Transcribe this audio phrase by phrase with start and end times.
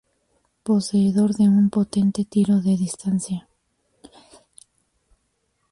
[0.63, 3.47] Poseedor de un potente tiro de distancia.